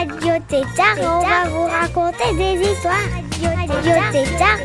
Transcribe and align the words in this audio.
Radio 0.00 0.32
Tétard 0.48 0.96
on 0.98 1.20
va 1.20 1.50
vous 1.50 1.64
raconter 1.64 2.32
des 2.34 2.70
histoires. 2.70 2.94
Radio 3.58 3.92
Tétard. 4.12 4.58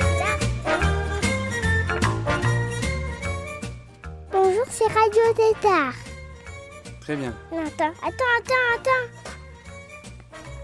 Bonjour, 4.31 4.63
c'est 4.69 4.87
Radio 4.87 5.21
Tétard. 5.35 5.93
Très 7.01 7.17
bien. 7.17 7.33
Attends, 7.51 7.91
attends, 8.01 8.31
attends, 8.39 8.53
attends. 8.75 9.07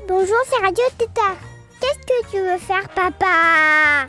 Bonjour, 0.07 0.37
c'est 0.45 0.63
Radio 0.63 0.85
Tétard. 0.97 1.35
Qu'est-ce 1.81 2.05
que 2.05 2.31
tu 2.31 2.37
veux 2.37 2.57
faire, 2.57 2.87
papa? 2.95 4.07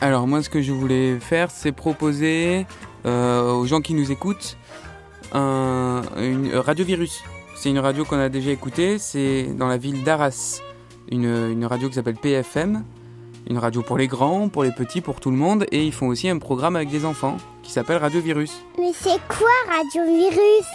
Alors 0.00 0.26
moi 0.26 0.42
ce 0.42 0.48
que 0.48 0.62
je 0.62 0.72
voulais 0.72 1.20
faire 1.20 1.50
c'est 1.50 1.72
proposer 1.72 2.66
euh, 3.04 3.52
aux 3.52 3.66
gens 3.66 3.82
qui 3.82 3.92
nous 3.92 4.10
écoutent 4.10 4.56
un, 5.34 6.00
une 6.16 6.50
euh, 6.54 6.62
Radio 6.62 6.86
Virus. 6.86 7.22
C'est 7.60 7.70
une 7.70 7.80
radio 7.80 8.04
qu'on 8.04 8.20
a 8.20 8.28
déjà 8.28 8.52
écoutée, 8.52 8.98
c'est 8.98 9.42
dans 9.52 9.66
la 9.66 9.78
ville 9.78 10.04
d'Arras. 10.04 10.60
Une, 11.10 11.24
une 11.24 11.64
radio 11.64 11.88
qui 11.88 11.94
s'appelle 11.96 12.14
PFM. 12.14 12.84
Une 13.50 13.58
radio 13.58 13.82
pour 13.82 13.98
les 13.98 14.06
grands, 14.06 14.48
pour 14.48 14.62
les 14.62 14.70
petits, 14.70 15.00
pour 15.00 15.18
tout 15.18 15.32
le 15.32 15.36
monde. 15.36 15.66
Et 15.72 15.84
ils 15.84 15.92
font 15.92 16.06
aussi 16.06 16.28
un 16.28 16.38
programme 16.38 16.76
avec 16.76 16.88
des 16.88 17.04
enfants 17.04 17.36
qui 17.64 17.72
s'appelle 17.72 17.96
Radio 17.96 18.20
Virus. 18.20 18.62
Mais 18.78 18.92
c'est 18.94 19.18
quoi 19.26 19.50
Radio 19.76 20.04
Virus? 20.04 20.66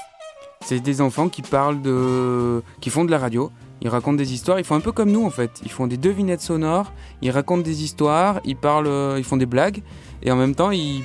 C'est 0.60 0.82
des 0.82 1.00
enfants 1.00 1.30
qui 1.30 1.42
parlent 1.42 1.82
de. 1.82 2.62
qui 2.82 2.90
font 2.90 3.06
de 3.06 3.12
la 3.12 3.18
radio. 3.20 3.50
Ils 3.84 3.90
racontent 3.90 4.16
des 4.18 4.34
histoires, 4.34 4.58
ils 4.60 4.64
font 4.66 4.76
un 4.76 4.80
peu 4.80 4.94
comme 4.94 5.12
nous 5.12 5.26
en 5.26 5.30
fait. 5.30 5.52
Ils 5.64 5.70
font 5.72 5.88
des 5.88 5.98
devinettes 5.98 6.40
sonores, 6.42 6.92
ils 7.22 7.30
racontent 7.32 7.62
des 7.62 7.84
histoires, 7.84 8.40
ils 8.46 8.56
parlent, 8.56 8.88
euh, 8.88 9.16
ils 9.20 9.26
font 9.26 9.36
des 9.38 9.46
blagues. 9.46 9.84
Et 10.22 10.32
en 10.32 10.38
même 10.38 10.56
temps, 10.56 10.72
ils, 10.72 11.04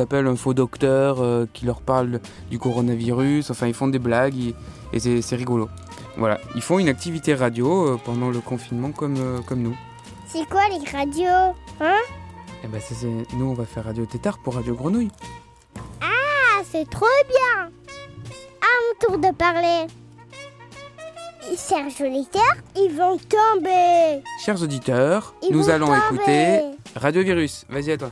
appellent 0.00 0.26
un 0.26 0.34
faux 0.34 0.52
docteur 0.52 1.22
euh, 1.22 1.46
qui 1.52 1.64
leur 1.66 1.80
parle 1.80 2.20
du 2.50 2.58
coronavirus. 2.58 3.50
Enfin, 3.52 3.68
ils 3.68 3.74
font 3.74 3.86
des 3.86 4.00
blagues 4.00 4.34
ils- 4.34 4.54
et 4.92 5.22
c'est 5.22 5.36
rigolo. 5.36 5.68
Voilà, 6.16 6.40
ils 6.56 6.62
font 6.62 6.80
une 6.80 6.88
activité 6.88 7.32
radio 7.32 7.90
euh, 7.94 7.96
pendant 8.04 8.28
le 8.30 8.40
confinement 8.40 8.90
comme, 8.90 9.16
euh, 9.16 9.38
comme 9.46 9.60
nous. 9.62 9.76
C'est 10.26 10.44
quoi 10.48 10.62
les 10.68 10.84
radios 10.90 11.54
Hein? 11.80 11.94
Et 12.64 12.66
ben, 12.66 12.80
ça, 12.80 12.94
c'est- 12.96 13.34
nous, 13.36 13.46
on 13.46 13.54
va 13.54 13.64
faire 13.66 13.84
Radio 13.84 14.04
Tétard 14.04 14.38
pour 14.42 14.56
Radio 14.56 14.74
Grenouille. 14.74 15.12
Ah, 16.00 16.60
c'est 16.68 16.90
trop 16.90 17.06
bien 17.28 17.70
À 18.60 18.66
mon 18.82 19.06
tour 19.06 19.18
de 19.18 19.32
parler. 19.36 19.86
Serge 21.56 22.00
Leclerc, 22.00 22.56
ils 22.76 22.92
vont 22.96 23.16
tomber. 23.18 24.22
Chers 24.44 24.62
auditeurs, 24.62 25.34
Ils 25.42 25.54
nous 25.56 25.68
allons 25.70 25.86
tomber. 25.86 25.96
écouter 26.14 26.60
Radio 26.96 27.22
Virus. 27.22 27.64
Vas-y 27.68 27.92
à 27.92 27.96
toi. 27.96 28.10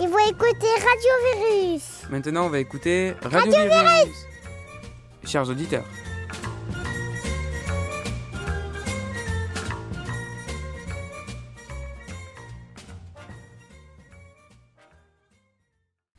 Ils 0.00 0.08
vont 0.08 0.18
écouter 0.18 0.66
Radio 0.74 1.12
Virus. 1.50 1.82
Maintenant, 2.10 2.46
on 2.46 2.48
va 2.50 2.58
écouter 2.58 3.14
Radio, 3.22 3.50
Virus. 3.52 4.14
Chers 5.24 5.48
auditeurs. 5.48 5.84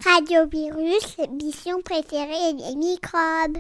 Radio 0.04 0.46
Virus, 0.48 1.18
l'émission 1.18 1.82
préférée 1.82 2.54
des 2.54 2.76
microbes. 2.76 3.58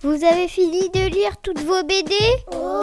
Vous 0.00 0.24
avez 0.24 0.46
fini 0.46 0.88
de 0.90 1.12
lire 1.12 1.36
toutes 1.42 1.58
vos 1.58 1.82
BD 1.82 2.14
Oh 2.52 2.82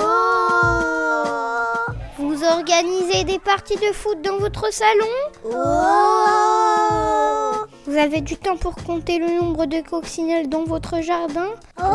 Vous 2.18 2.44
organisez 2.44 3.24
des 3.24 3.40
parties 3.40 3.78
de 3.78 3.94
foot 3.94 4.22
dans 4.22 4.36
votre 4.38 4.74
salon 4.74 5.06
Oh 5.46 5.52
Vous 7.86 7.96
avez 7.96 8.20
du 8.20 8.36
temps 8.36 8.58
pour 8.58 8.76
compter 8.76 9.20
le 9.20 9.28
nombre 9.40 9.66
de 9.66 9.80
coccinelles 9.80 10.50
dans 10.50 10.66
votre 10.66 11.02
jardin 11.02 11.52
Oh 11.82 11.86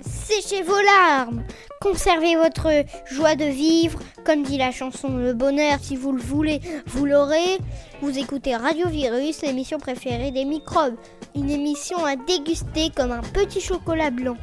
Séchez 0.00 0.62
vos 0.62 0.80
larmes 0.80 1.42
Conservez 1.80 2.36
votre 2.36 2.68
joie 3.06 3.34
de 3.34 3.44
vivre, 3.44 3.98
comme 4.24 4.42
dit 4.42 4.58
la 4.58 4.70
chanson 4.72 5.16
Le 5.16 5.32
bonheur, 5.32 5.78
si 5.80 5.96
vous 5.96 6.12
le 6.12 6.20
voulez, 6.20 6.60
vous 6.86 7.06
l'aurez. 7.06 7.58
Vous 8.02 8.18
écoutez 8.18 8.54
Radio 8.56 8.88
Virus, 8.88 9.42
l'émission 9.42 9.78
préférée 9.78 10.32
des 10.32 10.44
microbes. 10.44 10.96
Une 11.38 11.50
émission 11.50 12.04
à 12.04 12.16
déguster 12.16 12.90
comme 12.90 13.12
un 13.12 13.20
petit 13.20 13.60
chocolat 13.60 14.10
blanc. 14.10 14.36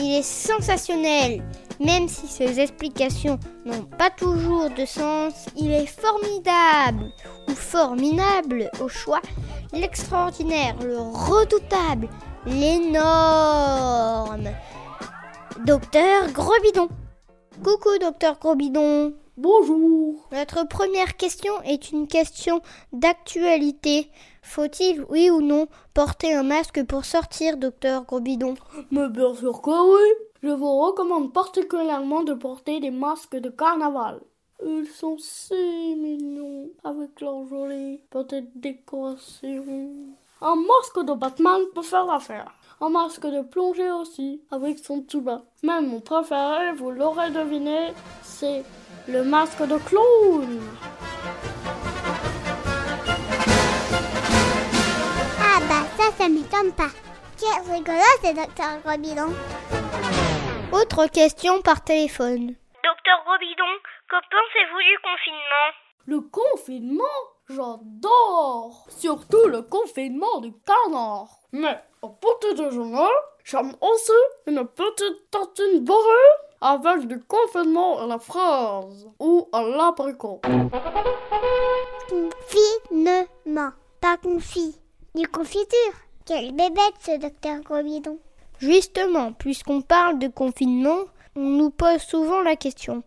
Il 0.00 0.18
est 0.18 0.22
sensationnel. 0.22 1.42
Même 1.80 2.08
si 2.08 2.28
ses 2.28 2.60
explications 2.60 3.40
n'ont 3.64 3.82
pas 3.82 4.10
toujours 4.10 4.70
de 4.70 4.86
sens, 4.86 5.46
il 5.56 5.72
est 5.72 5.86
formidable 5.86 7.10
ou 7.48 7.54
formidable 7.54 8.70
au 8.80 8.88
choix. 8.88 9.20
L'extraordinaire, 9.72 10.76
le 10.80 10.96
redoutable, 10.96 12.08
l'énorme. 12.46 14.48
Docteur 15.64 16.30
Grobidon. 16.32 16.88
Coucou, 17.64 17.98
docteur 18.00 18.38
Grobidon. 18.38 19.14
Bonjour. 19.36 20.28
Notre 20.30 20.66
première 20.68 21.16
question 21.16 21.52
est 21.62 21.90
une 21.90 22.06
question 22.06 22.60
d'actualité. 22.92 24.10
Faut-il, 24.42 25.04
oui 25.08 25.30
ou 25.30 25.40
non, 25.40 25.66
porter 25.94 26.34
un 26.34 26.42
masque 26.42 26.84
pour 26.84 27.04
sortir, 27.04 27.56
docteur 27.56 28.04
Grobidon? 28.04 28.54
Mais 28.90 29.08
bien 29.08 29.34
sûr 29.34 29.62
que 29.62 29.70
oui. 29.70 30.08
Je 30.42 30.50
vous 30.50 30.80
recommande 30.80 31.32
particulièrement 31.32 32.22
de 32.22 32.34
porter 32.34 32.78
des 32.80 32.90
masques 32.90 33.36
de 33.36 33.48
carnaval. 33.48 34.20
Ils 34.64 34.86
sont 34.86 35.16
si 35.18 35.96
mignons 35.96 36.68
avec 36.84 37.20
leurs 37.20 37.46
jolies 37.48 38.00
petites 38.10 38.58
décorations. 38.58 39.64
Un 40.40 40.56
masque 40.56 41.06
de 41.06 41.14
Batman 41.14 41.62
peut 41.74 41.82
faire 41.82 42.06
l'affaire. 42.06 42.52
Un 42.78 42.90
masque 42.90 43.24
de 43.26 43.40
plongée 43.40 43.90
aussi, 43.90 44.42
avec 44.50 44.78
son 44.78 45.00
tuba. 45.02 45.40
Mais 45.62 45.80
mon 45.80 46.00
préféré, 46.00 46.72
vous 46.74 46.90
l'aurez 46.90 47.30
deviné, 47.30 47.94
c'est 48.22 48.64
le 49.08 49.24
masque 49.24 49.62
de 49.62 49.78
clown. 49.78 50.60
Ah 55.40 55.58
bah 55.66 55.86
ça, 55.96 56.12
ça 56.18 56.28
m'étonne 56.28 56.72
pas. 56.76 56.90
Quel 57.38 57.74
rigolo 57.74 57.98
c'est 58.22 58.34
Docteur 58.34 58.78
Grobidon. 58.84 59.32
Autre 60.72 61.06
question 61.06 61.62
par 61.62 61.82
téléphone. 61.82 62.56
Docteur 62.84 63.24
Robidon, 63.26 63.72
que 64.10 64.16
pensez-vous 64.16 64.82
du 64.82 64.98
confinement? 65.02 65.72
Le 66.04 66.20
confinement, 66.20 67.04
j'adore. 67.48 68.86
Surtout 68.90 69.48
le 69.48 69.62
confinement 69.62 70.40
du 70.40 70.52
canard. 70.66 71.28
Mais 71.52 71.82
au 72.06 72.10
petit 72.10 72.54
déjeuner, 72.54 73.08
j'aime 73.44 73.72
aussi 73.80 74.12
une 74.46 74.64
petite 74.64 75.30
tartine 75.30 75.84
beurrée 75.84 76.34
avec 76.60 77.08
du 77.08 77.20
confinement 77.20 77.98
à 77.98 78.06
la 78.06 78.18
fraise 78.18 79.08
ou 79.18 79.48
à 79.52 79.62
l'abricot. 79.62 80.40
Confinement, 82.08 83.72
pas 84.00 84.16
confit. 84.18 84.80
Du 85.16 85.26
confiture. 85.26 85.94
Quelle 86.24 86.52
bébête 86.52 86.94
ce 87.00 87.18
Docteur 87.18 87.60
Grobidon. 87.62 88.18
Justement, 88.58 89.32
puisqu'on 89.32 89.80
parle 89.82 90.18
de 90.18 90.28
confinement, 90.28 91.04
on 91.34 91.40
nous 91.40 91.70
pose 91.70 92.00
souvent 92.02 92.42
la 92.42 92.54
question 92.56 93.02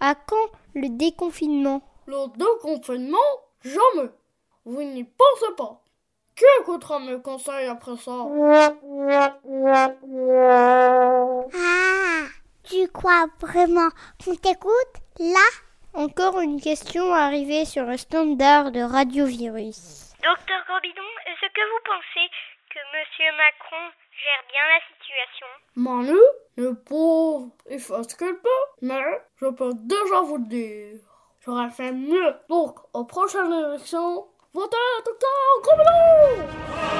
à 0.00 0.14
quand 0.14 0.50
le 0.74 0.88
déconfinement? 0.88 1.80
Le 2.06 2.26
déconfinement, 2.36 3.16
jamais. 3.62 4.10
Vous 4.64 4.82
n'y 4.82 5.04
pensez 5.04 5.54
pas. 5.56 5.81
Qui 6.34 6.44
écoutera 6.60 6.98
mes 6.98 7.20
conseils 7.20 7.68
après 7.68 7.96
ça? 7.96 8.26
Ah, 11.54 12.26
tu 12.64 12.88
crois 12.88 13.26
vraiment 13.40 13.90
qu'on 14.24 14.34
t'écoute 14.34 14.94
là? 15.18 15.48
Encore 15.94 16.40
une 16.40 16.60
question 16.60 17.12
arrivée 17.12 17.66
sur 17.66 17.84
le 17.84 17.98
standard 17.98 18.72
de 18.72 18.80
Radiovirus. 18.80 20.14
Docteur 20.22 20.64
Grobidon, 20.66 21.02
est-ce 21.26 21.46
que 21.52 21.64
vous 21.68 21.82
pensez 21.84 22.30
que 22.70 22.78
Monsieur 22.96 23.30
Macron 23.36 23.90
gère 24.10 24.44
bien 24.48 24.64
la 24.72 24.80
situation? 24.88 25.46
Manu, 25.76 26.20
le 26.56 26.74
pauvre, 26.74 27.50
il 27.70 27.78
fait 27.78 28.02
ce 28.08 28.16
qu'il 28.16 28.34
peut. 28.36 28.64
Mais 28.80 29.02
je 29.36 29.46
peux 29.48 29.74
déjà 29.74 30.22
vous 30.22 30.38
le 30.38 30.46
dire, 30.46 30.98
j'aurais 31.44 31.70
fait 31.70 31.92
mieux. 31.92 32.34
Donc, 32.48 32.78
aux 32.94 33.04
prochaines 33.04 33.52
élections, 33.52 34.26
votez 34.54 34.76
Docteur 35.04 35.30
Gros 35.62 36.92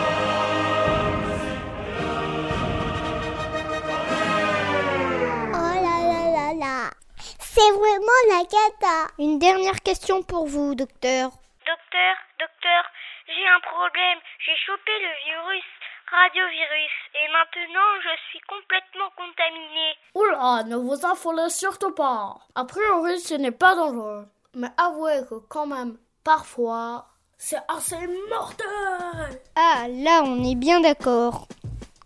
Oh 5.54 5.74
là 5.86 5.96
là 6.10 6.22
là 6.36 6.54
là. 6.54 6.90
C'est 7.38 7.70
vraiment 7.70 8.20
la 8.30 8.44
cata. 8.44 9.12
Une 9.18 9.38
dernière 9.38 9.80
question 9.82 10.22
pour 10.22 10.46
vous, 10.46 10.74
docteur. 10.74 11.30
Docteur, 11.66 12.14
docteur, 12.40 12.82
j'ai 13.26 13.46
un 13.46 13.60
problème. 13.60 14.18
J'ai 14.44 14.56
chopé 14.66 14.92
le 15.00 15.12
virus 15.30 15.64
radiovirus 16.10 16.94
et 17.14 17.32
maintenant 17.32 17.90
je 18.02 18.14
suis 18.30 18.40
complètement 18.40 19.10
contaminée. 19.16 19.94
Oula, 20.14 20.62
ne 20.64 20.76
vous 20.76 21.06
affolez 21.06 21.48
surtout 21.50 21.92
pas. 21.94 22.36
A 22.54 22.64
priori, 22.64 23.18
ce 23.20 23.34
n'est 23.34 23.50
pas 23.52 23.74
dangereux. 23.74 24.26
Mais 24.54 24.68
avouez 24.76 25.22
que 25.28 25.36
quand 25.48 25.66
même, 25.66 25.96
parfois, 26.24 27.06
c'est 27.38 27.56
assez 27.68 27.96
mortel. 28.30 29.40
Ah, 29.56 29.86
là, 29.88 30.22
on 30.24 30.44
est 30.44 30.54
bien 30.54 30.80
d'accord. 30.80 31.48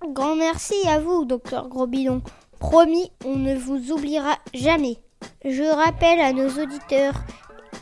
Grand 0.02 0.36
merci 0.36 0.74
à 0.88 1.00
vous, 1.00 1.24
docteur 1.24 1.68
Grosbidon. 1.68 2.22
Promis, 2.58 3.10
on 3.24 3.36
ne 3.36 3.54
vous 3.54 3.92
oubliera 3.92 4.36
jamais. 4.54 4.98
Je 5.44 5.62
rappelle 5.62 6.20
à 6.20 6.32
nos 6.32 6.48
auditeurs 6.48 7.14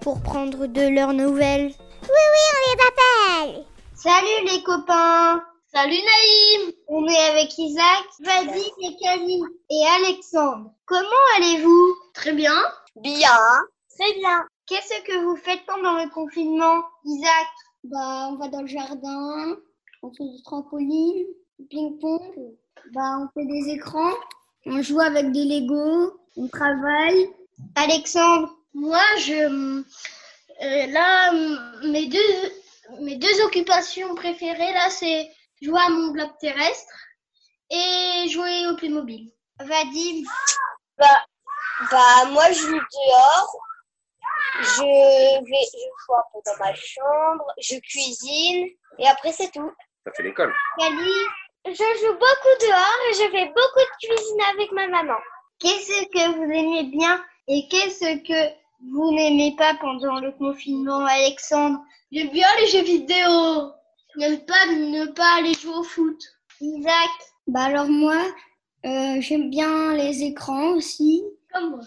pour 0.00 0.20
prendre 0.22 0.66
de 0.66 0.88
leurs 0.88 1.12
nouvelles 1.12 1.66
Oui, 1.68 2.24
oui, 2.32 2.44
on 2.50 2.58
les 2.66 3.52
appelle. 3.52 3.64
Salut 3.94 4.52
les 4.52 4.62
copains 4.64 5.40
Salut 5.74 5.90
Naïm 5.90 6.72
On 6.86 7.04
est 7.08 7.30
avec 7.30 7.58
Isaac, 7.58 8.04
Vadim 8.20 8.62
et 8.80 8.96
Kali 9.02 9.42
et 9.70 9.84
Alexandre. 10.04 10.70
Comment 10.86 11.08
allez-vous? 11.36 11.96
Très 12.14 12.32
bien. 12.32 12.54
Bien. 12.94 13.40
Très 13.98 14.12
bien. 14.12 14.46
Qu'est-ce 14.68 15.02
que 15.02 15.24
vous 15.24 15.34
faites 15.34 15.66
pendant 15.66 15.94
le 15.94 16.08
confinement, 16.10 16.84
Isaac? 17.04 17.48
Bah, 17.82 18.28
on 18.30 18.36
va 18.36 18.46
dans 18.46 18.60
le 18.60 18.68
jardin, 18.68 19.56
on 20.04 20.12
fait 20.12 20.22
du 20.22 20.40
trampoline, 20.44 21.26
du 21.58 21.66
ping-pong, 21.66 22.54
bah, 22.94 23.18
on 23.18 23.28
fait 23.34 23.46
des 23.46 23.72
écrans, 23.72 24.14
on 24.66 24.80
joue 24.80 25.00
avec 25.00 25.32
des 25.32 25.44
Legos, 25.44 26.12
on 26.36 26.46
travaille. 26.46 27.30
Alexandre? 27.74 28.56
Moi, 28.74 29.02
je... 29.18 29.82
euh, 30.62 30.86
là, 30.86 31.32
mes 31.88 32.06
deux, 32.06 33.00
mes 33.00 33.16
deux 33.16 33.42
occupations 33.44 34.14
préférées, 34.14 34.72
là, 34.72 34.88
c'est 34.88 35.28
jouer 35.64 35.80
à 35.80 35.88
mon 35.88 36.12
bloc 36.12 36.30
terrestre 36.38 36.92
et 37.70 38.28
jouer 38.28 38.66
au 38.68 38.76
Playmobil. 38.76 39.32
Vadim 39.58 40.24
Bah, 40.98 41.24
bah, 41.90 42.24
moi, 42.30 42.50
je 42.52 42.60
joue 42.60 42.70
dehors. 42.70 43.56
Je 44.60 44.82
vais, 44.82 45.64
je 45.72 45.78
joue 45.78 46.14
un 46.14 46.22
peu 46.32 46.40
dans 46.46 46.64
ma 46.64 46.74
chambre. 46.74 47.44
Je 47.58 47.76
cuisine. 47.80 48.68
Et 48.98 49.08
après, 49.08 49.32
c'est 49.32 49.50
tout. 49.50 49.72
Ça 50.04 50.12
fait 50.12 50.22
l'école. 50.22 50.54
Kali 50.78 51.12
Je 51.66 51.72
joue 51.72 52.12
beaucoup 52.12 52.56
dehors 52.60 53.00
et 53.10 53.14
je 53.14 53.30
fais 53.30 53.46
beaucoup 53.46 53.80
de 53.80 54.06
cuisine 54.06 54.40
avec 54.54 54.72
ma 54.72 54.86
maman. 54.88 55.18
Qu'est-ce 55.58 56.04
que 56.06 56.36
vous 56.36 56.42
aimez 56.42 56.84
bien 56.84 57.24
et 57.48 57.68
qu'est-ce 57.68 58.18
que 58.22 58.54
vous 58.92 59.12
n'aimez 59.12 59.54
pas 59.56 59.74
pendant 59.80 60.20
le 60.20 60.32
confinement, 60.32 61.04
Alexandre? 61.06 61.78
J'aime 62.12 62.30
bien 62.30 62.48
les 62.58 62.66
jeux 62.66 62.82
vidéo. 62.82 63.72
J'aime 64.16 64.44
pas 64.44 64.66
ne 64.66 65.06
pas 65.06 65.38
aller 65.38 65.54
jouer 65.54 65.74
au 65.74 65.82
foot. 65.82 66.20
Isaac 66.60 67.10
Bah 67.46 67.64
alors 67.64 67.88
moi, 67.88 68.22
euh, 68.86 69.20
j'aime 69.20 69.50
bien 69.50 69.94
les 69.94 70.22
écrans 70.22 70.70
aussi. 70.74 71.24
Comme 71.52 71.70
moi. 71.70 71.80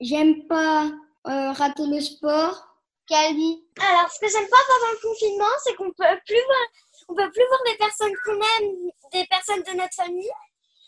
J'aime 0.00 0.46
pas 0.46 0.90
euh, 1.26 1.52
rater 1.52 1.86
le 1.86 2.00
sport. 2.00 2.68
Kali 3.06 3.62
Alors, 3.80 4.10
ce 4.10 4.18
que 4.18 4.28
j'aime 4.28 4.48
pas 4.48 4.56
pendant 4.66 4.92
le 4.92 5.08
confinement, 5.08 5.54
c'est 5.62 5.74
qu'on 5.74 5.90
peut 5.92 6.18
plus 6.26 6.42
voir, 6.46 6.66
on 7.08 7.14
peut 7.14 7.30
plus 7.30 7.44
voir 7.48 7.60
des 7.66 7.76
personnes 7.76 8.12
qu'on 8.24 8.32
aime, 8.32 8.90
des 9.12 9.26
personnes 9.26 9.62
de 9.62 9.76
notre 9.76 9.94
famille. 9.94 10.30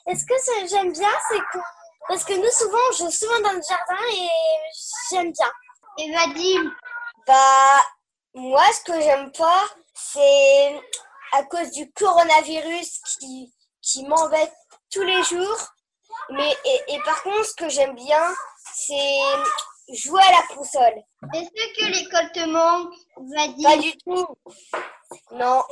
Et 0.08 0.14
ce 0.14 0.24
que 0.24 0.34
j'aime 0.70 0.92
bien, 0.92 1.10
c'est 1.28 1.38
qu'on, 1.52 1.64
parce 2.08 2.24
que 2.24 2.32
nous, 2.34 2.50
souvent, 2.52 2.78
on 2.90 2.96
joue 2.96 3.10
souvent 3.10 3.40
dans 3.40 3.52
le 3.52 3.60
jardin 3.68 4.02
et 4.12 4.28
j'aime 5.10 5.32
bien. 5.32 5.50
et 5.98 6.12
Vadim 6.12 6.72
Bah, 7.26 7.84
moi, 8.34 8.62
ce 8.72 8.92
que 8.92 9.00
j'aime 9.00 9.30
pas, 9.32 9.64
c'est 9.96 10.80
à 11.32 11.42
cause 11.44 11.70
du 11.70 11.90
coronavirus 11.92 13.00
qui, 13.18 13.52
qui 13.82 14.04
m'embête 14.04 14.54
tous 14.92 15.02
les 15.02 15.22
jours. 15.24 15.68
Mais, 16.30 16.54
et, 16.64 16.94
et 16.94 16.98
par 17.04 17.22
contre, 17.22 17.44
ce 17.44 17.54
que 17.54 17.68
j'aime 17.68 17.94
bien, 17.94 18.34
c'est 18.74 19.94
jouer 19.94 20.22
à 20.22 20.32
la 20.32 20.54
console. 20.54 21.02
Est-ce 21.34 21.50
que 21.50 21.86
l'école 21.92 22.32
te 22.32 22.48
manque 22.48 22.94
Vadim 23.16 23.62
Pas 23.62 23.76
du 23.76 23.96
tout. 23.98 24.26
Non. 25.32 25.62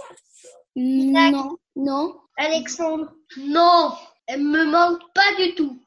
Non. 0.76 1.58
Non. 1.76 2.20
Alexandre? 2.36 3.12
Non. 3.36 3.96
Elle 4.26 4.42
me 4.42 4.64
manque 4.64 5.02
pas 5.14 5.34
du 5.38 5.54
tout. 5.54 5.78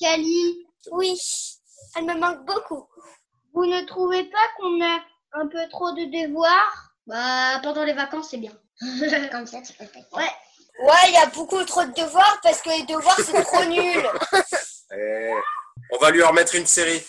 Kali? 0.00 0.66
Oui, 0.90 1.18
elle 1.96 2.04
me 2.04 2.14
manque 2.14 2.44
beaucoup. 2.44 2.86
Vous 3.52 3.66
ne 3.66 3.82
trouvez 3.86 4.24
pas 4.24 4.48
qu'on 4.56 4.80
a 4.84 5.00
un 5.32 5.46
peu 5.48 5.68
trop 5.70 5.92
de 5.92 6.04
devoirs? 6.04 6.90
Bah, 7.06 7.60
pendant 7.62 7.84
les 7.84 7.92
vacances, 7.92 8.30
c'est 8.30 8.38
bien. 8.38 8.52
Comme 9.30 9.46
ça, 9.46 9.62
tu 9.62 9.72
peux 9.74 9.84
Ouais. 10.12 10.30
Ouais, 10.78 11.08
il 11.08 11.14
y 11.14 11.16
a 11.16 11.26
beaucoup 11.26 11.64
trop 11.64 11.84
de 11.84 11.92
devoirs 11.92 12.38
parce 12.42 12.60
que 12.60 12.68
les 12.70 12.82
devoirs, 12.84 13.18
c'est 13.18 13.42
trop 13.44 13.64
nul. 13.68 14.06
Eh, 14.92 15.32
on 15.92 15.98
va 15.98 16.10
lui 16.10 16.22
remettre 16.22 16.54
une 16.54 16.66
série. 16.66 17.02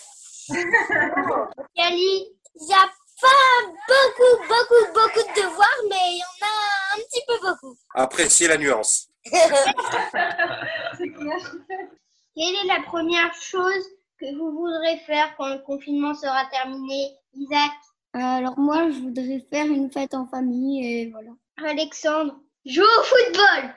Kali 1.74 2.26
Il 2.54 2.66
n'y 2.66 2.74
a 2.74 2.88
pas 3.20 3.66
beaucoup, 3.88 4.38
beaucoup, 4.48 4.92
beaucoup 4.94 5.22
de 5.28 5.34
devoirs, 5.42 5.82
mais 5.90 6.12
il 6.12 6.18
y 6.18 6.22
en 6.22 6.46
a 6.46 6.96
un 6.96 7.00
petit 7.02 7.22
peu 7.26 7.38
beaucoup. 7.46 7.76
Appréciez 7.94 8.48
la 8.48 8.56
nuance. 8.56 9.08
Quelle 12.34 12.54
est 12.54 12.66
la 12.66 12.80
première 12.86 13.34
chose 13.34 13.84
que 14.18 14.34
vous 14.36 14.52
voudrez 14.52 14.98
faire 15.06 15.34
quand 15.36 15.48
le 15.48 15.58
confinement 15.58 16.14
sera 16.14 16.46
terminé 16.46 17.16
Isaac? 17.34 17.72
Alors 18.24 18.58
moi, 18.58 18.90
je 18.90 18.98
voudrais 19.00 19.44
faire 19.50 19.66
une 19.66 19.90
fête 19.90 20.14
en 20.14 20.26
famille 20.26 20.84
et 20.86 21.10
voilà. 21.10 21.30
Alexandre 21.64 22.34
Jouer 22.66 22.84
au 22.84 23.02
football 23.02 23.74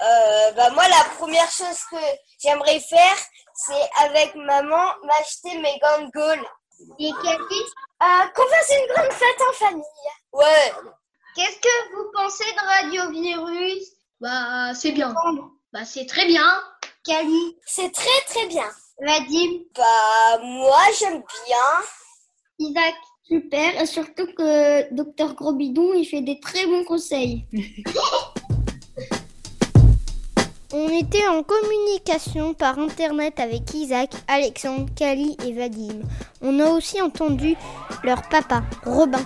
Euh, 0.00 0.52
bah 0.52 0.70
moi, 0.70 0.84
la 0.88 1.04
première 1.18 1.50
chose 1.50 1.78
que 1.90 1.96
j'aimerais 2.40 2.78
faire, 2.80 3.16
c'est 3.54 3.90
avec 4.04 4.34
maman 4.36 4.84
m'acheter 5.04 5.58
mes 5.58 5.78
gants 5.80 6.06
de 6.06 6.10
Gaulle. 6.12 6.46
Et 7.00 7.10
Kali 7.22 7.62
Euh, 8.02 8.28
qu'on 8.34 8.46
fasse 8.48 8.72
une 8.78 8.94
grande 8.94 9.12
fête 9.12 9.42
en 9.48 9.52
famille. 9.54 9.82
Ouais. 10.32 10.72
Qu'est-ce 11.34 11.58
que 11.58 11.94
vous 11.96 12.10
pensez 12.14 12.44
de 12.44 12.60
Radiovirus 12.86 13.84
Bah, 14.20 14.72
c'est 14.74 14.92
bien. 14.92 15.12
Bah, 15.72 15.84
c'est 15.84 16.06
très 16.06 16.26
bien. 16.26 16.62
Kali 17.04 17.56
C'est 17.66 17.92
très 17.92 18.20
très 18.28 18.46
bien. 18.46 18.68
Vadim 19.00 19.64
Bah 19.76 20.38
moi, 20.42 20.82
j'aime 20.98 21.22
bien. 21.46 21.66
Isaac 22.60 22.94
Super, 23.28 23.82
et 23.82 23.84
surtout 23.84 24.26
que 24.36 24.94
Docteur 24.94 25.34
Grosbidon, 25.34 25.92
il 25.92 26.06
fait 26.06 26.22
des 26.22 26.40
très 26.40 26.64
bons 26.64 26.84
conseils. 26.84 27.44
On 30.72 30.88
était 30.88 31.26
en 31.28 31.42
communication 31.42 32.54
par 32.54 32.78
internet 32.78 33.38
avec 33.38 33.74
Isaac, 33.74 34.10
Alexandre, 34.28 34.86
Kali 34.94 35.36
et 35.46 35.52
Vadim. 35.52 36.00
On 36.40 36.58
a 36.60 36.70
aussi 36.70 37.02
entendu 37.02 37.54
leur 38.02 38.22
papa, 38.28 38.62
Robin. 38.84 39.20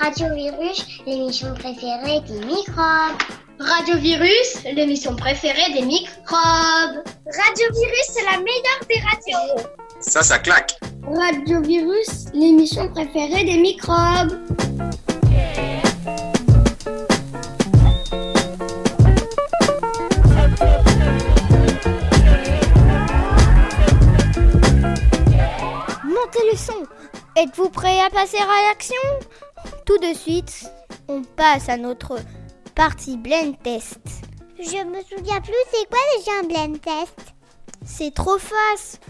Radiovirus, 0.00 1.00
l'émission 1.06 1.54
préférée 1.54 2.20
des 2.28 2.44
microbes. 2.44 3.18
Radiovirus, 3.58 4.64
l'émission 4.72 5.14
préférée 5.16 5.72
des 5.74 5.82
microbes. 5.82 7.04
Radiovirus, 7.26 8.06
c'est 8.08 8.24
la 8.24 8.38
meilleure 8.38 8.84
des 8.88 9.00
radios. 9.00 9.62
Ça, 10.00 10.22
ça 10.22 10.38
claque. 10.38 10.78
Radiovirus, 11.06 12.26
l'émission 12.32 12.88
préférée 12.88 13.44
des 13.44 13.58
microbes. 13.58 14.38
Montez 26.04 26.50
le 26.50 26.56
son. 26.56 26.72
Êtes-vous 27.36 27.68
prêt 27.68 28.00
à 28.00 28.08
passer 28.08 28.38
à 28.38 28.68
l'action? 28.68 28.96
Tout 29.84 29.98
de 29.98 30.14
suite, 30.14 30.70
on 31.08 31.22
passe 31.22 31.68
à 31.68 31.76
notre 31.76 32.18
partie 32.74 33.18
blend 33.18 33.52
test. 33.62 34.00
Je 34.58 34.82
me 34.84 35.02
souviens 35.02 35.40
plus, 35.42 35.52
c'est 35.70 35.88
quoi 35.90 35.98
déjà 36.16 36.32
un 36.40 36.44
blend 36.44 36.78
test? 36.78 37.34
C'est 37.84 38.14
trop 38.14 38.38
facile. 38.38 39.00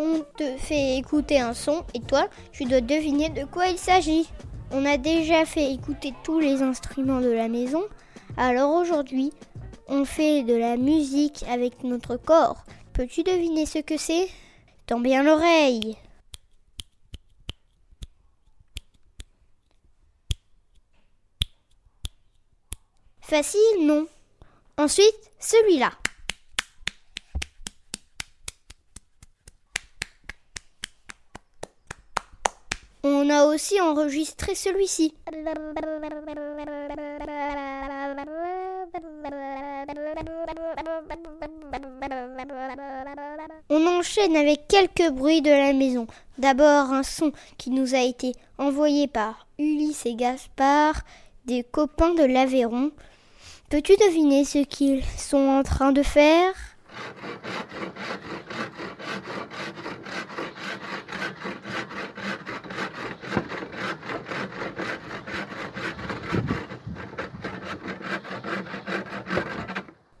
On 0.00 0.20
te 0.36 0.56
fait 0.58 0.96
écouter 0.96 1.40
un 1.40 1.54
son 1.54 1.84
et 1.92 2.00
toi, 2.00 2.28
tu 2.52 2.64
dois 2.66 2.80
deviner 2.80 3.30
de 3.30 3.44
quoi 3.44 3.66
il 3.66 3.78
s'agit. 3.78 4.28
On 4.70 4.84
a 4.86 4.96
déjà 4.96 5.44
fait 5.44 5.72
écouter 5.72 6.14
tous 6.22 6.38
les 6.38 6.62
instruments 6.62 7.20
de 7.20 7.30
la 7.30 7.48
maison, 7.48 7.82
alors 8.36 8.74
aujourd'hui, 8.74 9.32
on 9.88 10.04
fait 10.04 10.44
de 10.44 10.54
la 10.54 10.76
musique 10.76 11.44
avec 11.48 11.82
notre 11.82 12.16
corps. 12.16 12.62
Peux-tu 12.92 13.24
deviner 13.24 13.66
ce 13.66 13.80
que 13.80 13.96
c'est? 13.96 14.28
Tends 14.86 15.00
bien 15.00 15.24
l'oreille. 15.24 15.96
Facile, 23.20 23.86
non? 23.86 24.06
Ensuite, 24.76 25.32
celui-là. 25.40 25.90
On 33.10 33.30
a 33.30 33.46
aussi 33.46 33.80
enregistré 33.80 34.54
celui-ci. 34.54 35.14
On 43.70 43.86
enchaîne 43.86 44.36
avec 44.36 44.68
quelques 44.68 45.10
bruits 45.10 45.40
de 45.40 45.50
la 45.50 45.72
maison. 45.72 46.06
D'abord 46.36 46.92
un 46.92 47.02
son 47.02 47.32
qui 47.56 47.70
nous 47.70 47.94
a 47.94 48.00
été 48.00 48.32
envoyé 48.58 49.08
par 49.08 49.46
Ulysse 49.58 50.04
et 50.04 50.14
Gaspard, 50.14 51.00
des 51.46 51.64
copains 51.64 52.12
de 52.12 52.24
l'Aveyron. 52.24 52.90
Peux-tu 53.70 53.96
deviner 53.96 54.44
ce 54.44 54.58
qu'ils 54.58 55.02
sont 55.16 55.48
en 55.48 55.62
train 55.62 55.92
de 55.92 56.02
faire? 56.02 56.52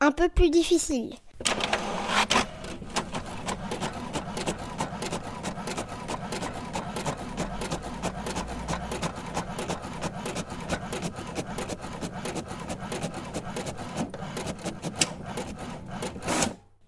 Un 0.08 0.12
peu 0.12 0.30
plus 0.30 0.48
difficile. 0.48 1.12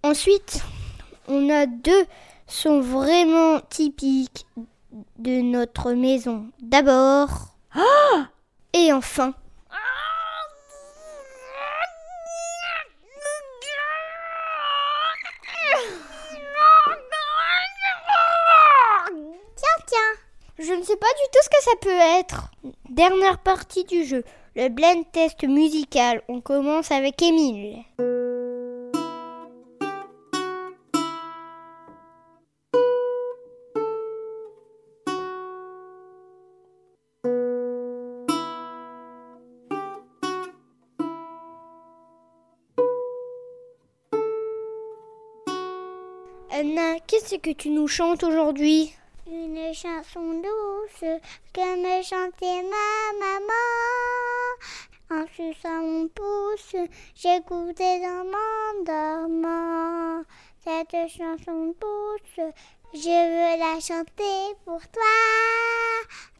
Ensuite, 0.02 0.62
on 1.28 1.50
a 1.50 1.66
deux 1.66 1.92
sons 2.46 2.80
vraiment 2.80 3.60
typiques 3.68 4.46
de 5.18 5.42
notre 5.42 5.92
maison. 5.92 6.46
D'abord, 6.62 7.54
et 8.72 8.94
enfin. 8.94 9.34
Ne 20.80 20.84
sais 20.84 20.96
pas 20.96 21.06
du 21.06 21.22
tout 21.30 21.40
ce 21.42 21.48
que 21.50 21.62
ça 21.62 21.70
peut 21.82 22.20
être. 22.20 22.50
Dernière 22.88 23.38
partie 23.38 23.84
du 23.84 24.04
jeu, 24.04 24.24
le 24.56 24.68
blend 24.68 25.02
test 25.12 25.44
musical. 25.44 26.22
On 26.28 26.40
commence 26.40 26.90
avec 26.90 27.20
Émile. 27.20 27.84
Anna, 46.52 46.98
qu'est-ce 47.06 47.36
que 47.36 47.52
tu 47.52 47.68
nous 47.68 47.86
chantes 47.86 48.24
aujourd'hui? 48.24 48.94
Une 49.32 49.72
chanson 49.72 50.42
douce 50.42 51.04
que 51.52 51.76
me 51.76 52.02
chantait 52.02 52.64
ma 52.64 53.12
maman. 53.20 54.58
En 55.08 55.24
suçant 55.28 55.82
mon 55.82 56.08
pouce, 56.08 56.74
j'écoutais 57.14 58.00
dans 58.00 58.24
mon 58.24 58.82
dormant. 58.84 60.24
Cette 60.64 61.08
chanson 61.10 61.76
douce, 61.80 62.46
je 62.92 62.98
veux 62.98 63.58
la 63.60 63.78
chanter 63.78 64.56
pour 64.64 64.80
toi. 64.88 65.16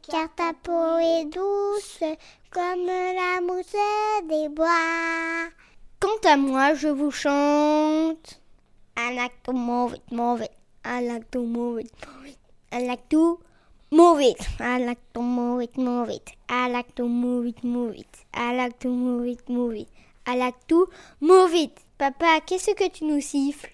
Car 0.02 0.35
ta 0.35 0.52
peau 0.52 0.99
est 0.99 1.26
douce 1.26 2.02
comme 2.50 2.87
la 2.87 3.40
mousse 3.40 3.76
des 4.25 4.49
bois. 4.49 5.49
Quant 6.00 6.28
à 6.28 6.37
moi, 6.37 6.75
je 6.75 6.88
vous 6.88 7.12
chante. 7.12 8.40
I 8.97 9.14
like 9.14 9.42
to 9.44 9.52
move 9.52 9.94
it, 9.94 10.11
move 10.11 10.42
it. 10.42 12.39
I 12.73 12.83
like 12.83 13.09
to 13.11 13.41
move 13.91 14.21
it. 14.21 14.49
I 14.61 14.79
like 14.79 15.00
to 15.15 15.21
move 15.21 15.62
it, 15.62 15.77
move 15.77 16.09
it. 16.09 16.33
I 16.49 16.69
like 16.69 16.95
to 16.95 17.09
move 17.09 17.47
it, 17.47 17.65
move 17.65 17.97
it. 17.97 18.25
I 18.33 18.55
like 18.55 18.79
to 18.81 18.89
move 18.89 19.27
it, 19.27 19.49
move 19.49 19.75
it. 19.75 19.89
I 20.27 20.37
like 20.37 20.67
to 20.69 20.89
move 21.21 21.53
it. 21.55 21.81
Papa, 21.99 22.41
qu'est-ce 22.47 22.71
que 22.73 22.89
tu 22.89 23.05
nous 23.05 23.21
siffles 23.21 23.71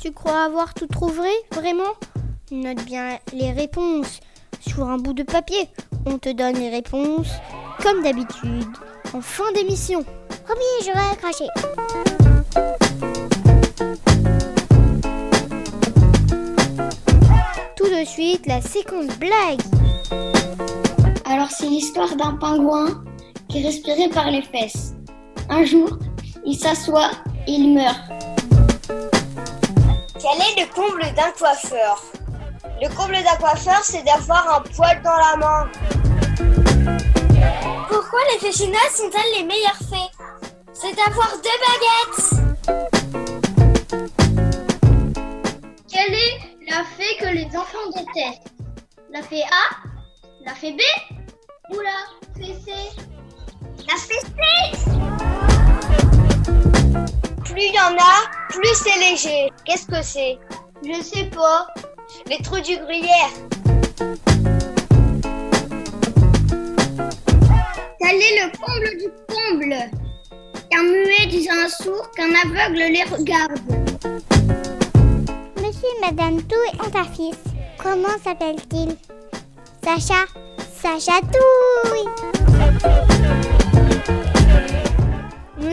Tu 0.00 0.12
crois 0.12 0.27
avoir 0.44 0.74
tout 0.74 0.86
trouvé, 0.86 1.28
vraiment? 1.52 1.94
Note 2.50 2.84
bien 2.84 3.18
les 3.32 3.52
réponses 3.52 4.20
sur 4.60 4.88
un 4.88 4.98
bout 4.98 5.12
de 5.12 5.22
papier. 5.22 5.68
On 6.06 6.18
te 6.18 6.30
donne 6.30 6.56
les 6.56 6.70
réponses, 6.70 7.30
comme 7.82 8.02
d'habitude, 8.02 8.66
en 9.14 9.20
fin 9.20 9.50
d'émission. 9.52 10.04
Promis, 10.44 10.60
je 10.82 10.86
vais 10.86 11.16
cracher. 11.16 11.46
Tout 17.76 17.88
de 17.88 18.04
suite, 18.04 18.46
la 18.46 18.60
séquence 18.60 19.18
blague. 19.18 19.60
Alors 21.26 21.50
c'est 21.50 21.66
l'histoire 21.66 22.16
d'un 22.16 22.36
pingouin 22.36 23.04
qui 23.48 23.64
respirait 23.64 24.08
par 24.08 24.30
les 24.30 24.42
fesses. 24.42 24.94
Un 25.50 25.64
jour, 25.64 25.98
il 26.44 26.56
s'assoit 26.56 27.10
et 27.46 27.52
il 27.52 27.74
meurt. 27.74 28.17
Quel 30.20 30.40
est 30.40 30.60
le 30.60 30.74
comble 30.74 31.02
d'un 31.14 31.30
coiffeur? 31.30 32.02
Le 32.82 32.88
comble 32.88 33.22
d'un 33.22 33.36
coiffeur, 33.36 33.80
c'est 33.84 34.02
d'avoir 34.02 34.56
un 34.56 34.60
poil 34.62 35.00
dans 35.02 35.16
la 35.16 35.36
main. 35.36 35.70
Pourquoi 37.88 38.18
les 38.32 38.38
fées 38.40 38.52
chinoises 38.52 38.96
sont-elles 38.96 39.38
les 39.38 39.44
meilleures 39.44 39.78
fées 39.78 40.10
C'est 40.72 40.92
d'avoir 40.96 41.30
deux 41.36 41.58
baguettes. 41.66 42.48
Quelle 45.88 46.14
est 46.14 46.38
la 46.68 46.82
fée 46.96 47.16
que 47.20 47.26
les 47.26 47.46
enfants 47.56 47.88
détestent? 47.94 48.52
La 49.12 49.22
fée 49.22 49.42
A 49.44 49.76
La 50.44 50.54
fée 50.54 50.72
B 50.72 50.80
Ou 51.70 51.80
la 51.80 52.06
fée 52.36 52.54
C? 52.64 52.72
Plus 57.58 57.66
il 57.66 57.74
y 57.74 57.80
en 57.80 57.96
a, 57.98 58.30
plus 58.50 58.72
c'est 58.72 58.96
léger. 59.00 59.50
Qu'est-ce 59.64 59.86
que 59.86 60.00
c'est? 60.00 60.38
Je 60.80 61.02
sais 61.02 61.24
pas. 61.24 61.66
Les 62.28 62.38
trous 62.40 62.60
du 62.60 62.76
gruyère. 62.76 63.32
Quel 67.98 68.16
est 68.16 68.36
le 68.38 68.52
comble 68.64 68.96
du 69.00 69.08
comble 69.26 69.74
Qu'un 70.70 70.84
muet 70.84 71.26
dise 71.26 71.48
à 71.50 71.64
un 71.64 71.68
sourd 71.68 72.08
qu'un 72.12 72.32
aveugle 72.44 72.92
les 72.92 73.02
regarde. 73.02 73.58
Monsieur 75.56 75.88
et 75.96 76.00
Madame 76.00 76.40
Touille 76.42 76.78
ont 76.78 76.96
un 76.96 77.12
fils. 77.12 77.38
Comment 77.82 78.16
s'appelle-t-il? 78.22 78.96
Sacha. 79.82 80.26
Sacha 80.80 81.20
Touille. 81.22 82.06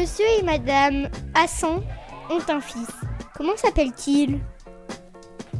Monsieur 0.05 0.25
et 0.38 0.43
Madame 0.43 1.09
Hassan 1.33 1.81
ont 2.29 2.51
un 2.53 2.62
fils. 2.62 2.91
Comment 3.35 3.57
s'appelle-t-il 3.57 4.39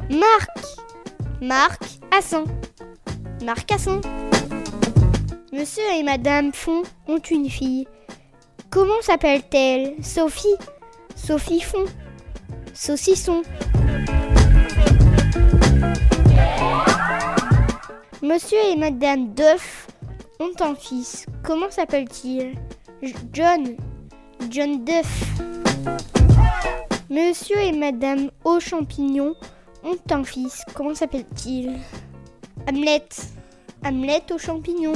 Marc. 0.08 0.50
Marc 1.42 1.82
Hassan. 2.16 2.44
Marc 3.44 3.72
Hassan. 3.72 4.00
Monsieur 5.52 5.82
et 5.98 6.04
Madame 6.04 6.52
Font 6.52 6.84
ont 7.08 7.18
une 7.18 7.50
fille. 7.50 7.88
Comment 8.70 9.02
s'appelle-t-elle 9.02 9.96
Sophie. 10.00 10.54
Sophie 11.16 11.60
Font. 11.60 11.86
Saucisson. 12.72 13.42
Monsieur 18.22 18.58
et 18.70 18.76
Madame 18.76 19.34
Duff 19.34 19.88
ont 20.38 20.54
un 20.60 20.76
fils. 20.76 21.26
Comment 21.42 21.68
s'appelle-t-il 21.68 22.54
John. 23.32 23.76
John 24.50 24.84
Duff. 24.84 25.40
Monsieur 27.10 27.58
et 27.58 27.72
Madame 27.72 28.30
aux 28.44 28.60
champignons 28.60 29.34
ont 29.84 29.98
un 30.10 30.24
fils. 30.24 30.62
Comment 30.74 30.94
s'appelle-t-il? 30.94 31.78
Hamlet. 32.68 33.08
Hamlet 33.84 34.22
aux 34.32 34.38
champignons. 34.38 34.94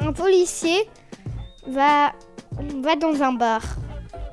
Un 0.00 0.12
policier 0.12 0.88
va, 1.66 2.12
va 2.82 2.96
dans 2.96 3.22
un 3.22 3.32
bar. 3.32 3.62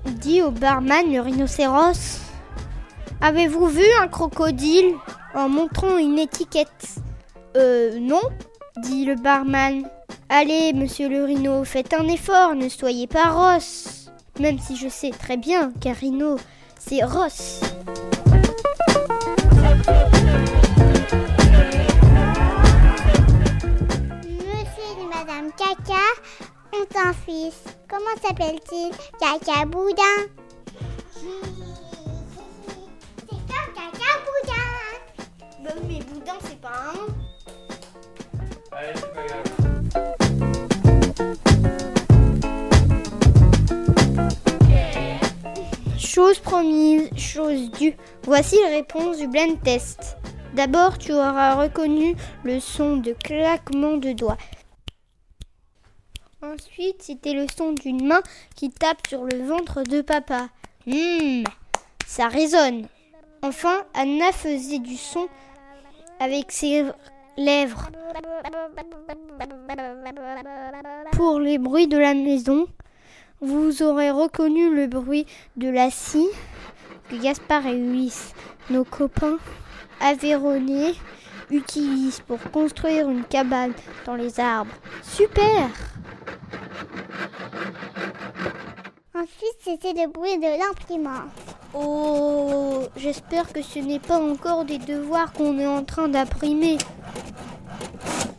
Il 0.05 0.15
dit 0.15 0.41
au 0.41 0.51
barman 0.51 1.11
le 1.11 1.21
rhinocéros 1.21 2.21
Avez-vous 3.21 3.67
vu 3.67 3.85
un 4.01 4.07
crocodile 4.07 4.93
en 5.33 5.49
montrant 5.49 5.97
une 5.97 6.19
étiquette? 6.19 6.99
Euh, 7.57 7.99
non, 7.99 8.21
dit 8.77 9.05
le 9.05 9.15
barman. 9.15 9.89
Allez, 10.27 10.73
monsieur 10.73 11.07
le 11.07 11.23
rhino, 11.23 11.63
faites 11.63 11.93
un 11.93 12.07
effort, 12.07 12.55
ne 12.55 12.67
soyez 12.67 13.05
pas 13.05 13.29
Ross. 13.29 14.09
Même 14.39 14.57
si 14.57 14.75
je 14.75 14.89
sais 14.89 15.11
très 15.11 15.37
bien 15.37 15.71
qu'un 15.79 15.93
rhino, 15.93 16.37
c'est 16.79 17.03
Ross. 17.03 17.61
Monsieur 24.23 24.93
et 24.99 25.05
Madame 25.13 25.51
Caca 25.55 26.07
ont 26.73 26.87
un 27.07 27.13
fils. 27.13 27.61
Comment 27.87 28.15
s'appelle-t-il? 28.19 28.93
Caca 29.19 29.65
Boudin. 29.65 30.25
C'est 33.19 33.29
comme 33.29 33.73
Caca 33.75 34.11
Boudin. 34.25 34.73
mais 35.87 35.99
boudin, 35.99 36.39
c'est 36.41 36.59
pas 36.59 36.89
un 36.89 36.93
nom. 36.95 37.13
Chose 45.97 46.39
promise, 46.39 47.09
chose 47.17 47.71
due. 47.71 47.93
Voici 48.23 48.55
les 48.55 48.75
réponses 48.75 49.17
du 49.17 49.27
blend 49.27 49.55
test. 49.63 50.17
D'abord, 50.53 50.97
tu 50.97 51.11
auras 51.11 51.55
reconnu 51.55 52.15
le 52.43 52.59
son 52.59 52.97
de 52.97 53.11
claquement 53.11 53.97
de 53.97 54.13
doigts. 54.13 54.37
Ensuite, 56.41 57.01
c'était 57.01 57.33
le 57.33 57.45
son 57.55 57.73
d'une 57.73 58.07
main 58.07 58.21
qui 58.55 58.69
tape 58.69 59.07
sur 59.07 59.23
le 59.23 59.45
ventre 59.45 59.83
de 59.83 60.01
papa. 60.01 60.49
Hum, 60.87 61.43
ça 62.05 62.27
résonne. 62.27 62.87
Enfin, 63.41 63.83
Anna 63.93 64.31
faisait 64.31 64.79
du 64.79 64.95
son 64.95 65.27
avec 66.19 66.51
ses 66.51 66.85
lèvres. 67.37 67.89
Pour 71.13 71.39
les 71.39 71.57
bruits 71.57 71.87
de 71.87 71.97
la 71.97 72.13
maison, 72.13 72.67
vous 73.41 73.83
aurez 73.83 74.11
reconnu 74.11 74.75
le 74.75 74.87
bruit 74.87 75.25
de 75.55 75.69
la 75.69 75.91
scie 75.91 76.29
que 77.09 77.15
Gaspard 77.15 77.67
et 77.67 77.77
Ulysse, 77.77 78.33
nos 78.69 78.83
copains 78.83 79.37
aveyronnais, 80.01 80.93
utilisent 81.51 82.21
pour 82.21 82.39
construire 82.51 83.09
une 83.09 83.23
cabane 83.23 83.73
dans 84.05 84.15
les 84.15 84.39
arbres. 84.39 84.73
Super 85.03 85.69
Ensuite, 89.13 89.57
c'était 89.63 89.93
le 89.93 90.11
bruit 90.11 90.37
de 90.37 90.59
l'imprimante. 90.59 91.31
Oh, 91.73 92.83
j'espère 92.97 93.51
que 93.51 93.61
ce 93.61 93.79
n'est 93.79 93.99
pas 93.99 94.19
encore 94.19 94.65
des 94.65 94.77
devoirs 94.77 95.31
qu'on 95.33 95.57
est 95.59 95.67
en 95.67 95.83
train 95.83 96.07
d'imprimer. 96.07 96.77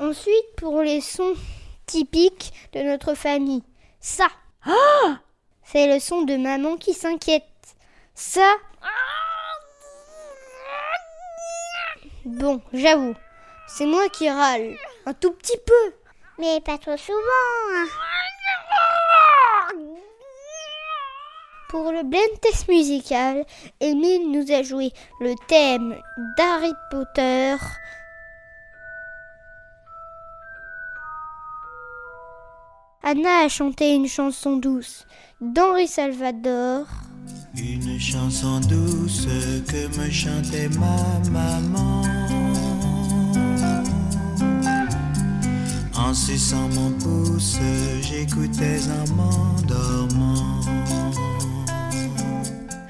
Ensuite, 0.06 0.54
pour 0.56 0.82
les 0.82 1.00
sons 1.00 1.34
typiques 1.86 2.52
de 2.72 2.80
notre 2.82 3.14
famille, 3.14 3.64
ça. 3.98 4.28
C'est 5.64 5.92
le 5.92 5.98
son 5.98 6.22
de 6.22 6.36
maman 6.36 6.76
qui 6.76 6.94
s'inquiète. 6.94 7.42
Ça. 8.14 8.54
Bon, 12.24 12.60
j'avoue, 12.72 13.16
c'est 13.66 13.86
moi 13.86 14.08
qui 14.10 14.30
râle. 14.30 14.76
Un 15.06 15.14
tout 15.14 15.32
petit 15.32 15.58
peu. 15.66 15.94
Mais 16.38 16.60
pas 16.60 16.78
trop 16.78 16.96
souvent. 16.96 17.18
hein. 17.72 17.86
Pour 21.68 21.90
le 21.90 22.04
blend 22.04 22.20
test 22.42 22.68
musical, 22.68 23.44
Emile 23.80 24.30
nous 24.30 24.52
a 24.52 24.62
joué 24.62 24.92
le 25.20 25.34
thème 25.48 26.00
d'Harry 26.38 26.72
Potter. 26.92 27.56
Anna 33.08 33.44
a 33.44 33.48
chanté 33.48 33.94
une 33.94 34.08
chanson 34.08 34.56
douce 34.56 35.06
d'Henri 35.40 35.86
Salvador. 35.86 36.88
Une 37.56 38.00
chanson 38.00 38.58
douce 38.58 39.28
que 39.68 39.96
me 39.96 40.10
chantait 40.10 40.68
ma 40.70 41.30
maman. 41.30 42.02
En 45.96 46.12
suçant 46.12 46.68
mon 46.70 46.90
pouce, 46.98 47.60
j'écoutais 48.02 48.80
en 48.90 49.14
m'endormant. 49.14 50.60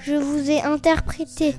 Je 0.02 0.14
vous 0.14 0.50
ai 0.50 0.62
interprété 0.62 1.55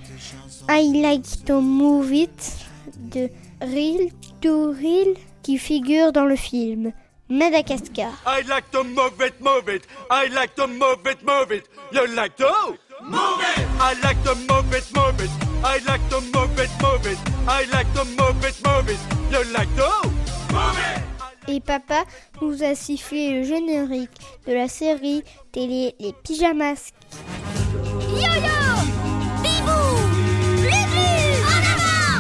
I 0.68 1.00
Like 1.00 1.46
to 1.46 1.62
Move 1.62 2.12
It 2.12 2.66
de 3.14 3.30
Real 3.62 4.10
to 4.42 4.72
Real 4.72 5.14
qui 5.44 5.60
figure 5.60 6.12
dans 6.12 6.26
le 6.26 6.36
film 6.36 6.92
Madagascar. 7.30 8.14
I 8.26 8.42
like 8.48 8.72
to 8.72 8.84
move 8.84 9.20
it, 9.22 9.40
move 9.42 9.68
it. 9.70 9.86
I 10.10 10.28
like 10.28 10.56
to 10.56 10.68
move 10.68 11.06
it, 11.06 11.24
move 11.24 11.52
it. 11.52 11.68
You 11.92 12.08
like 12.16 12.38
to? 12.38 12.78
Move 13.04 13.42
it. 13.42 13.68
I 13.80 13.94
like 14.02 14.22
to 14.24 14.34
move 14.36 14.74
it, 14.74 14.86
move 14.96 15.20
it. 15.22 15.30
I 15.64 15.80
like 15.86 16.08
to 16.10 16.22
move 16.22 16.58
it, 16.60 16.70
move 16.82 17.06
it. 17.06 17.18
I 17.48 17.66
like 17.66 17.94
to 17.94 18.06
move 18.06 18.44
it, 18.46 18.56
move 18.66 18.90
it. 18.90 19.00
You 19.32 19.44
like 19.54 19.70
to? 19.76 20.10
Move 20.54 20.80
it. 20.80 21.04
Et 21.50 21.62
papa 21.62 22.04
nous 22.42 22.62
a 22.64 22.76
sifflé 22.76 23.40
le 23.40 23.44
générique 23.44 24.12
de 24.46 24.54
la 24.54 24.68
série 24.68 25.24
télé 25.52 25.96
Les 26.00 26.14
Pyjamas. 26.14 26.92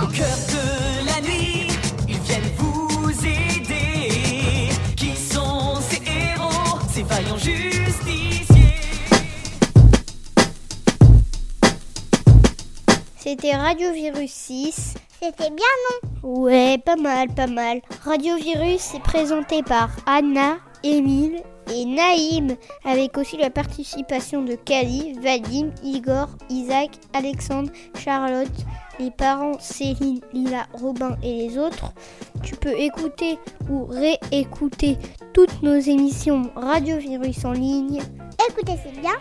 Au 0.01 0.07
cœur 0.07 0.37
de 0.47 0.66
C'était 13.27 13.57
Radio 13.57 13.91
Virus 13.91 14.31
6. 14.31 14.93
C'était 15.21 15.49
bien, 15.49 15.65
non 15.91 16.29
Ouais, 16.29 16.77
pas 16.77 16.95
mal, 16.95 17.27
pas 17.27 17.47
mal. 17.47 17.81
Radio 18.05 18.37
Virus 18.37 18.93
est 18.93 19.03
présenté 19.03 19.63
par 19.63 19.89
Anna, 20.05 20.59
Émile 20.81 21.43
et 21.69 21.83
Naïm, 21.83 22.55
avec 22.85 23.17
aussi 23.17 23.35
la 23.35 23.49
participation 23.49 24.43
de 24.43 24.55
Kali, 24.55 25.19
Vadim, 25.19 25.71
Igor, 25.83 26.29
Isaac, 26.49 26.91
Alexandre, 27.11 27.69
Charlotte, 27.99 28.47
les 28.97 29.11
parents 29.11 29.59
Céline, 29.59 30.21
Lila, 30.31 30.65
Robin 30.71 31.17
et 31.21 31.33
les 31.33 31.57
autres. 31.57 31.91
Tu 32.43 32.55
peux 32.55 32.79
écouter 32.79 33.37
ou 33.69 33.87
réécouter 33.87 34.97
toutes 35.33 35.61
nos 35.63 35.77
émissions 35.77 36.49
Radio 36.55 36.95
Virus 36.95 37.43
en 37.43 37.51
ligne. 37.51 37.99
Écoutez, 38.49 38.75
c'est 38.85 39.01
bien. 39.01 39.17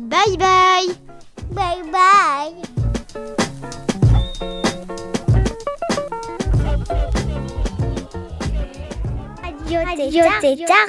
Bye 0.00 0.36
bye 0.38 0.88
Bye 1.50 1.82
bye 1.90 2.54
Radio 9.68 10.22
Tétard. 10.40 10.88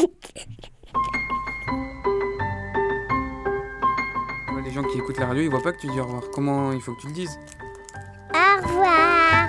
la 5.20 5.26
radio, 5.26 5.42
ils 5.42 5.50
voient 5.50 5.62
pas 5.62 5.72
que 5.72 5.80
tu 5.80 5.86
dis 5.88 6.00
au 6.00 6.04
revoir. 6.04 6.22
Comment 6.32 6.72
il 6.72 6.80
faut 6.80 6.94
que 6.94 7.00
tu 7.02 7.06
le 7.08 7.12
dises 7.12 7.38
Au 8.34 8.66
revoir. 8.68 9.48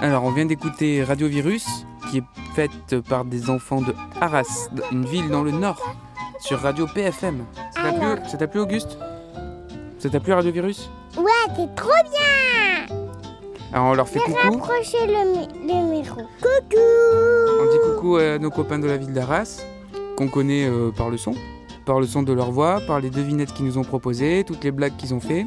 Alors, 0.00 0.24
on 0.24 0.30
vient 0.30 0.46
d'écouter 0.46 1.02
Radio 1.02 1.26
Virus, 1.28 1.66
qui 2.10 2.18
est 2.18 2.24
faite 2.54 3.00
par 3.08 3.24
des 3.24 3.50
enfants 3.50 3.80
de 3.80 3.94
Arras, 4.20 4.68
une 4.92 5.04
ville 5.04 5.28
dans 5.28 5.42
le 5.42 5.50
nord, 5.50 5.94
sur 6.40 6.60
Radio 6.60 6.86
PFM. 6.86 7.44
Ça 7.74 7.82
t'a 7.82 7.92
plu, 7.92 8.28
ça 8.28 8.36
t'a 8.36 8.46
plu, 8.46 8.60
Auguste 8.60 8.98
Ça 9.98 10.08
t'a 10.08 10.20
plu, 10.20 10.32
Radio 10.32 10.52
Virus 10.52 10.88
Ouais, 11.16 11.24
t'es 11.56 11.66
trop 11.74 11.90
bien. 12.10 12.96
Alors, 13.72 13.86
on 13.88 13.94
leur 13.94 14.08
fait 14.08 14.20
coucou. 14.20 14.38
le, 14.38 15.36
mi- 15.36 15.48
le 15.66 15.90
micro. 15.90 16.22
Coucou. 16.40 17.60
On 17.60 17.72
dit 17.72 17.78
coucou 17.94 18.16
à 18.16 18.38
nos 18.38 18.50
copains 18.50 18.78
de 18.78 18.86
la 18.86 18.96
ville 18.96 19.12
d'Arras, 19.12 19.62
qu'on 20.18 20.26
connaît 20.26 20.66
euh, 20.68 20.90
par 20.90 21.10
le 21.10 21.16
son, 21.16 21.32
par 21.86 22.00
le 22.00 22.06
son 22.06 22.24
de 22.24 22.32
leur 22.32 22.50
voix, 22.50 22.80
par 22.88 22.98
les 22.98 23.08
devinettes 23.08 23.54
qu'ils 23.54 23.66
nous 23.66 23.78
ont 23.78 23.84
proposées, 23.84 24.42
toutes 24.44 24.64
les 24.64 24.72
blagues 24.72 24.96
qu'ils 24.96 25.14
ont 25.14 25.20
fait. 25.20 25.46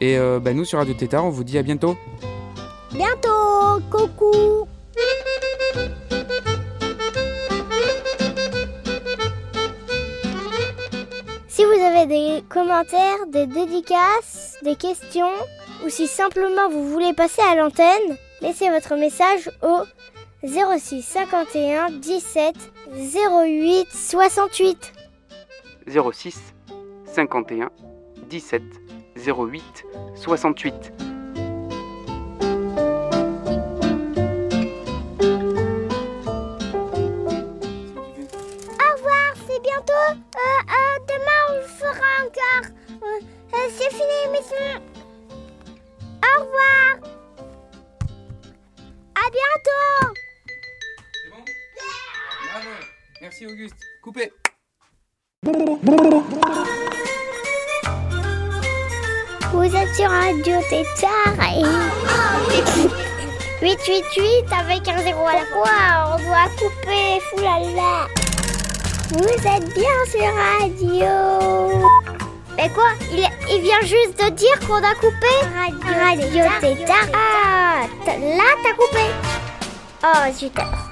Et 0.00 0.16
euh, 0.16 0.38
bah, 0.38 0.54
nous, 0.54 0.64
sur 0.64 0.78
Radio 0.78 0.94
Tétard, 0.94 1.24
on 1.24 1.30
vous 1.30 1.42
dit 1.42 1.58
à 1.58 1.62
bientôt. 1.62 1.96
Bientôt. 2.92 3.80
Coucou. 3.90 4.68
Si 11.48 11.64
vous 11.64 11.84
avez 11.84 12.06
des 12.06 12.44
commentaires, 12.48 13.26
des 13.32 13.48
dédicaces, 13.48 14.58
des 14.62 14.76
questions, 14.76 15.26
ou 15.84 15.88
si 15.88 16.06
simplement 16.06 16.70
vous 16.70 16.88
voulez 16.88 17.14
passer 17.14 17.42
à 17.42 17.56
l'antenne, 17.56 18.16
laissez 18.42 18.70
votre 18.70 18.94
message 18.94 19.50
au 19.62 19.80
06 20.44 21.02
51 21.02 21.90
17 21.90 22.54
08 22.94 23.86
68. 23.92 24.92
06 25.88 26.54
51 27.06 27.70
17 28.28 28.62
08 29.16 29.84
68. 30.14 30.92
Au 38.80 38.96
revoir, 38.96 39.34
c'est 39.46 39.60
bientôt. 39.62 39.92
Demain, 41.08 41.40
on 41.48 41.54
le 41.54 41.62
fera 41.62 42.10
encore. 42.24 42.70
C'est 43.70 43.90
fini 43.90 44.14
l'émission. 44.26 44.82
Au 46.22 46.40
revoir. 46.40 47.10
À 49.16 49.30
bientôt. 49.30 50.14
Bravo 52.50 52.68
Merci 53.20 53.46
Auguste. 53.46 53.76
Coupé 54.02 54.32
Vous 59.52 59.76
êtes 59.76 59.94
sur 59.94 60.08
Radio 60.08 60.56
Tétard 60.70 61.34
et... 61.54 61.62
888 63.60 64.52
avec 64.52 64.88
un 64.88 65.02
zéro 65.02 65.26
à 65.26 65.34
la 65.34 65.44
fois. 65.46 66.14
On 66.14 66.18
doit 66.22 66.48
couper. 66.58 67.20
Foulala. 67.30 68.06
Vous 69.10 69.26
êtes 69.26 69.74
bien 69.74 70.04
sur 70.08 70.32
Radio. 70.34 71.88
Mais 72.56 72.68
quoi? 72.70 72.90
Il, 73.12 73.28
il 73.50 73.62
vient 73.62 73.80
juste 73.80 74.22
de 74.22 74.30
dire 74.30 74.58
qu'on 74.60 74.76
a 74.76 74.94
coupé 74.94 75.32
Radio, 75.56 76.44
Radio 76.44 76.44
Tétard. 76.60 77.08
Ah, 77.14 77.86
là 78.06 78.54
t'as 78.62 78.74
coupé. 78.74 79.04
Oh, 80.04 80.32
super. 80.32 80.87